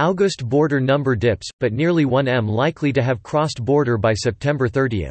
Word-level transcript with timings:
August 0.00 0.48
border 0.48 0.80
number 0.80 1.14
dips, 1.14 1.46
but 1.60 1.74
nearly 1.74 2.06
1m 2.06 2.48
likely 2.48 2.90
to 2.90 3.02
have 3.02 3.22
crossed 3.22 3.62
border 3.62 3.98
by 3.98 4.14
September 4.14 4.66
30. 4.66 5.10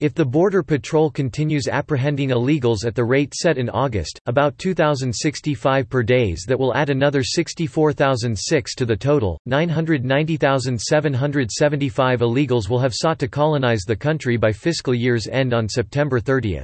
If 0.00 0.14
the 0.14 0.24
Border 0.24 0.62
Patrol 0.62 1.10
continues 1.10 1.68
apprehending 1.68 2.30
illegals 2.30 2.86
at 2.86 2.94
the 2.94 3.04
rate 3.04 3.34
set 3.34 3.58
in 3.58 3.68
August, 3.68 4.18
about 4.24 4.56
2,065 4.56 5.90
per 5.90 6.02
days 6.02 6.46
that 6.48 6.58
will 6.58 6.74
add 6.74 6.88
another 6.88 7.22
64,006 7.22 8.74
to 8.76 8.86
the 8.86 8.96
total. 8.96 9.38
990,775 9.44 12.20
illegals 12.20 12.70
will 12.70 12.78
have 12.78 12.94
sought 12.94 13.18
to 13.18 13.28
colonize 13.28 13.82
the 13.86 13.94
country 13.94 14.38
by 14.38 14.52
fiscal 14.52 14.94
year's 14.94 15.26
end 15.26 15.52
on 15.52 15.68
September 15.68 16.18
30. 16.18 16.62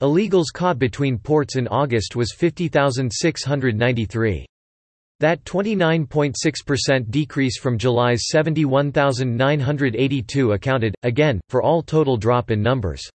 Illegals 0.00 0.52
caught 0.54 0.78
between 0.78 1.18
ports 1.18 1.56
in 1.56 1.66
August 1.66 2.14
was 2.14 2.32
50,693. 2.32 4.46
That 5.22 5.42
29.6% 5.44 7.10
decrease 7.10 7.56
from 7.56 7.78
July's 7.78 8.26
71,982 8.26 10.50
accounted, 10.50 10.96
again, 11.04 11.40
for 11.48 11.62
all 11.62 11.80
total 11.80 12.16
drop 12.16 12.50
in 12.50 12.60
numbers. 12.60 13.08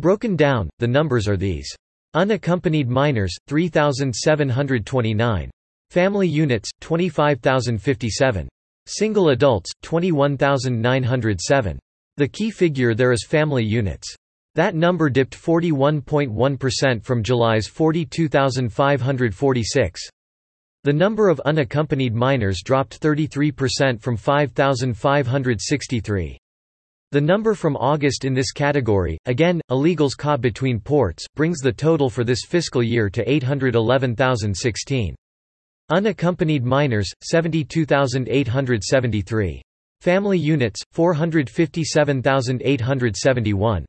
Broken 0.00 0.34
down, 0.34 0.68
the 0.80 0.88
numbers 0.88 1.28
are 1.28 1.36
these. 1.36 1.72
Unaccompanied 2.14 2.88
minors, 2.88 3.32
3,729. 3.46 5.48
Family 5.90 6.26
units, 6.26 6.70
25,057. 6.80 8.48
Single 8.86 9.28
adults, 9.28 9.70
21,907. 9.84 11.78
The 12.16 12.26
key 12.26 12.50
figure 12.50 12.94
there 12.94 13.12
is 13.12 13.24
family 13.24 13.64
units. 13.64 14.12
That 14.56 14.74
number 14.74 15.08
dipped 15.08 15.40
41.1% 15.40 17.04
from 17.04 17.22
July's 17.22 17.68
42,546. 17.68 20.10
The 20.84 20.92
number 20.92 21.28
of 21.28 21.40
unaccompanied 21.40 22.14
minors 22.14 22.62
dropped 22.64 23.00
33% 23.00 24.00
from 24.00 24.16
5,563. 24.16 26.38
The 27.10 27.20
number 27.20 27.54
from 27.54 27.76
August 27.76 28.24
in 28.24 28.34
this 28.34 28.52
category, 28.52 29.18
again, 29.24 29.60
illegals 29.70 30.16
caught 30.16 30.40
between 30.40 30.78
ports, 30.78 31.26
brings 31.34 31.58
the 31.60 31.72
total 31.72 32.08
for 32.10 32.22
this 32.22 32.44
fiscal 32.46 32.80
year 32.82 33.10
to 33.10 33.28
811,016. 33.28 35.16
Unaccompanied 35.90 36.64
minors, 36.64 37.10
72,873. 37.24 39.62
Family 40.02 40.38
units, 40.38 40.80
457,871. 40.92 43.84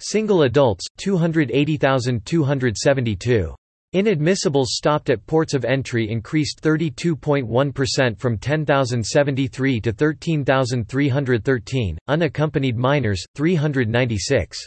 Single 0.00 0.42
adults, 0.42 0.84
280,272. 0.98 3.54
Inadmissibles 3.92 4.66
stopped 4.66 5.10
at 5.10 5.26
ports 5.26 5.52
of 5.52 5.64
entry 5.64 6.08
increased 6.08 6.60
32.1% 6.62 8.16
from 8.16 8.38
10,073 8.38 9.80
to 9.80 9.92
13,313, 9.92 11.98
unaccompanied 12.06 12.76
minors, 12.76 13.24
396. 13.34 14.64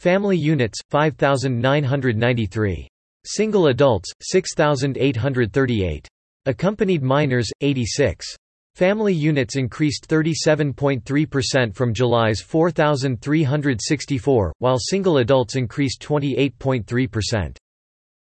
Family 0.00 0.36
units, 0.36 0.80
5,993. 0.90 2.88
Single 3.24 3.68
adults, 3.68 4.10
6,838. 4.20 6.08
Accompanied 6.46 7.04
minors, 7.04 7.48
86. 7.60 8.34
Family 8.74 9.14
units 9.14 9.54
increased 9.54 10.08
37.3% 10.08 11.72
from 11.72 11.94
July's 11.94 12.40
4,364, 12.40 14.52
while 14.58 14.78
single 14.78 15.18
adults 15.18 15.54
increased 15.54 16.02
28.3%. 16.02 17.56